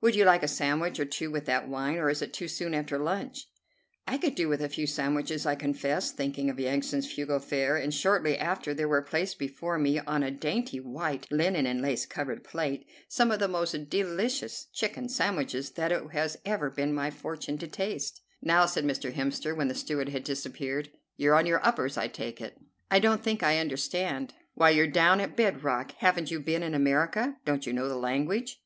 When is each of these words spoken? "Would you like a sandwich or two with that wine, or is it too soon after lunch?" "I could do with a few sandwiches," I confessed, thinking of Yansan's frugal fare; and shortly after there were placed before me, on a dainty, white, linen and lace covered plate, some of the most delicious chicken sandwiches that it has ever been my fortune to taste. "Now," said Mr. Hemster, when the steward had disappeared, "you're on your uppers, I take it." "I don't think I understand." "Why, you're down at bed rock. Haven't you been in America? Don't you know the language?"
"Would 0.00 0.16
you 0.16 0.24
like 0.24 0.42
a 0.42 0.48
sandwich 0.48 0.98
or 0.98 1.04
two 1.04 1.30
with 1.30 1.44
that 1.44 1.68
wine, 1.68 1.94
or 1.98 2.10
is 2.10 2.22
it 2.22 2.32
too 2.32 2.48
soon 2.48 2.74
after 2.74 2.98
lunch?" 2.98 3.46
"I 4.04 4.18
could 4.18 4.34
do 4.34 4.48
with 4.48 4.60
a 4.60 4.68
few 4.68 4.84
sandwiches," 4.84 5.46
I 5.46 5.54
confessed, 5.54 6.16
thinking 6.16 6.50
of 6.50 6.58
Yansan's 6.58 7.12
frugal 7.12 7.38
fare; 7.38 7.76
and 7.76 7.94
shortly 7.94 8.36
after 8.36 8.74
there 8.74 8.88
were 8.88 9.00
placed 9.00 9.38
before 9.38 9.78
me, 9.78 10.00
on 10.00 10.24
a 10.24 10.30
dainty, 10.32 10.80
white, 10.80 11.30
linen 11.30 11.66
and 11.66 11.80
lace 11.80 12.04
covered 12.04 12.42
plate, 12.42 12.84
some 13.08 13.30
of 13.30 13.38
the 13.38 13.46
most 13.46 13.88
delicious 13.88 14.66
chicken 14.72 15.08
sandwiches 15.08 15.70
that 15.70 15.92
it 15.92 16.10
has 16.10 16.36
ever 16.44 16.68
been 16.68 16.92
my 16.92 17.08
fortune 17.08 17.56
to 17.58 17.68
taste. 17.68 18.22
"Now," 18.42 18.66
said 18.66 18.82
Mr. 18.84 19.12
Hemster, 19.12 19.56
when 19.56 19.68
the 19.68 19.76
steward 19.76 20.08
had 20.08 20.24
disappeared, 20.24 20.90
"you're 21.16 21.36
on 21.36 21.46
your 21.46 21.64
uppers, 21.64 21.96
I 21.96 22.08
take 22.08 22.40
it." 22.40 22.58
"I 22.90 22.98
don't 22.98 23.22
think 23.22 23.44
I 23.44 23.58
understand." 23.60 24.34
"Why, 24.54 24.70
you're 24.70 24.88
down 24.88 25.20
at 25.20 25.36
bed 25.36 25.62
rock. 25.62 25.92
Haven't 25.98 26.32
you 26.32 26.40
been 26.40 26.64
in 26.64 26.74
America? 26.74 27.36
Don't 27.44 27.66
you 27.68 27.72
know 27.72 27.88
the 27.88 27.94
language?" 27.94 28.60